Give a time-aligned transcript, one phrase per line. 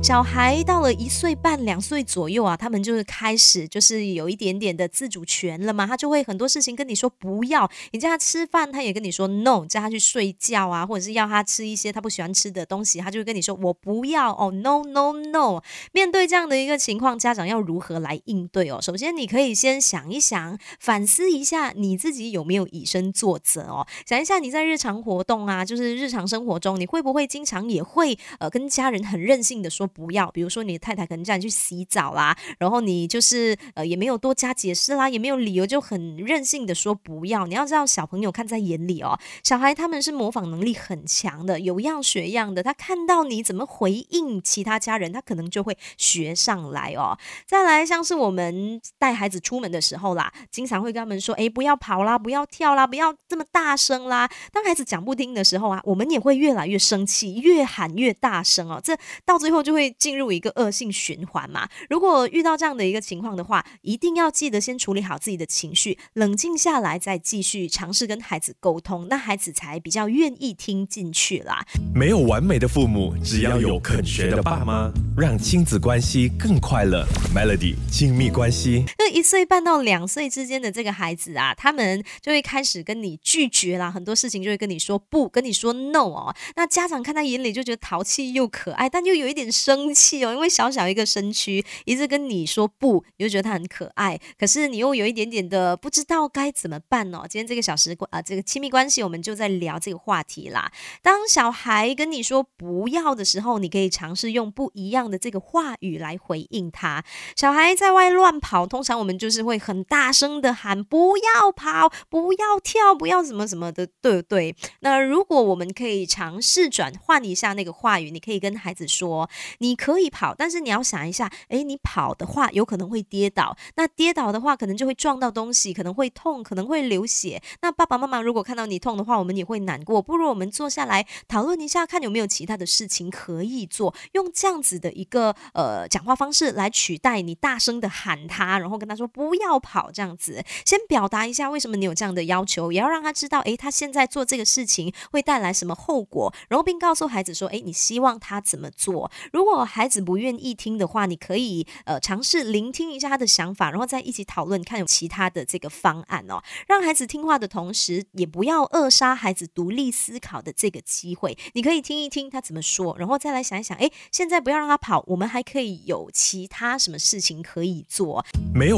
[0.00, 15.60] 小孩到了一岁半、两岁左右啊，他们就是开始就是有一点点的自主权了嘛，他就会很多事情跟你说不要，你叫他吃饭，他也跟你说 no，叫他去睡觉啊，或者是要他吃一些他不喜欢吃的东西，他就会跟你说我不要哦，no no no。
[15.92, 18.80] 面对这样的一个情况，家长要如何来应对哦？
[18.80, 29.87] 首先，你可以先想一想，反思一下你自己有没有以身作则哦，想一下你在日常活动啊，就是日常生活中，你会不会经常也会呃跟家人很任性的说。
[29.88, 37.46] 不要，比如说你的太太可能叫你去洗澡啦，然后你就是呃也没有多加解释啦，也没有理由，就很任性的说不要。
[37.46, 42.62] 你要知道小朋友看在眼里哦，小孩他们是模仿能力很强的，有样学样的。
[42.62, 47.18] 他看到你怎么回应其他家人，他可能就会学上来哦。
[47.46, 54.28] 再来像是我们带孩子出门的时候啦，经常会跟他们说，哎，不要跑啦，不要跳啦，不要这么大声啦。
[54.52, 58.80] 当孩子讲不听的时候啊，我们也会越来越生气，越喊越大声哦。
[58.82, 59.77] 这到最后就会。
[59.78, 61.68] 会进入一个恶性循环嘛？
[61.88, 71.64] 如果遇到这样的一个情况的话，一定要记得先处理好自己的情绪，冷静下来，再继续尝试跟孩子沟通，那孩子才比较愿意听进去啦。
[71.94, 77.06] 没有完美的父母，只要有肯学的爸妈，让亲子关系更快乐。
[77.32, 86.34] Melody 亲密关系，一岁半到两岁之间的这个孩子啊，他们就会开始跟你拒绝啦，很多事情就会跟你说不，跟你说 no 哦。
[86.54, 89.48] 那家长看在眼里就觉得淘气又可爱，但又有一点。
[89.58, 97.22] 生气哦，因为小小一个身躯，一直跟你说不，你就觉得他很可爱，可是你又有一点点的不知道该怎么办哦。
[97.28, 100.70] 今天这个小时啊，这个亲密关系，我们就在聊这个话题啦。
[101.02, 107.02] 当小孩跟你说不要的时候，你可以尝试用不一样的这个话语来回应他。
[107.34, 114.56] 小孩在外乱跑，通常我们就是会很大声的喊不要跑，不要跳，不要什么什么的，对不对？
[114.80, 119.28] 那如果我们可以尝试转换一下那个话语，你可以跟孩子说。
[119.58, 127.42] 你可以跑，但是你要想一下，诶，你跑的话有可能会跌倒，那跌倒的话可能就会撞到东西，可能会痛，可能会流血。
[127.62, 130.00] 那爸爸妈妈如果看到你痛的话，我们也会难过。
[130.02, 149.10] 不如我们坐下来讨论一下，看有没有其他的事情可以做，用这样子的一个呃讲话方式来取代你大声的喊他，然后跟他说不要跑这样子，先表达一下为什么你有这样的要求，也要让他知道，诶，他现在做这个事情会带来什么后果，然后并告诉孩子说，诶，你希望他怎么做。
[149.32, 156.42] 如果孩子不愿意听的话，你可以呃尝试聆听一下他的想法，然后再一起讨论，看有其他的这个方案哦。
[156.66, 161.36] 让孩子听话的同时，也不要扼杀孩子独立思考的这个机会。
[161.54, 168.24] 你可以听一听他怎么说，然后再来想一想，哎，现在不要让他跑，我们还可以有其他什么事情可以做。
[168.54, 168.77] 没有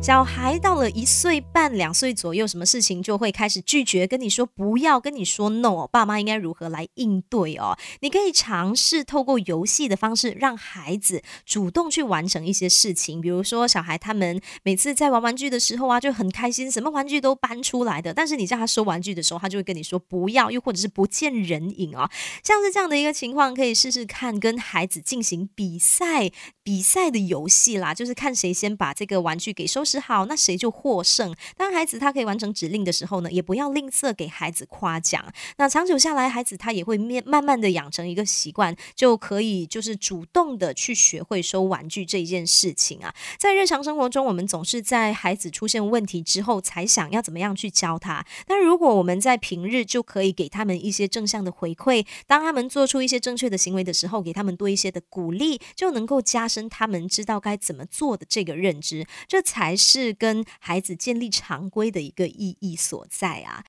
[0.00, 5.86] 小孩到了一岁半、两岁左右，什么事情就会开始拒绝，跟你说不要，跟你说 no。
[5.88, 7.76] 爸妈应该如何来应对哦？
[8.00, 13.20] 你可以尝试透过游戏的方式，让孩子主动去完成一些事情。
[13.20, 18.14] 比如说，小孩他们每次在玩玩具的时候啊，就很开心，什么玩具都搬出来的。
[18.14, 22.08] 但是你叫他收玩具的时候，他就会跟你说不要，又或者是不见人影哦。
[22.42, 26.30] 像是这样的一个情况，可以试试看跟孩子进行比赛，
[26.62, 29.89] 比赛的游戏啦，就是看谁先把这个玩具给收拾。
[29.98, 31.34] 好，那谁就获胜。
[31.56, 35.24] 当孩子他可以完成指令的时候呢，也不要吝啬给孩子夸奖。
[35.56, 43.14] 那长久下来，孩子他也会面慢慢的养成一个习惯，就可以就是主动的去学会收玩具这一件事情啊。
[43.38, 48.24] 在日常生活中，我们总是在孩子出现问题之后才想要怎么样去教他。
[48.46, 59.06] 但如果我们在平日就可以给他们一些正向的回馈，当他们做出一些正确的行为的时候，给他们多一些的鼓励，就能够加深他们知道该怎么做的这个认知。
[59.28, 63.58] 这才是跟孩子建立常规的一个意义所在啊。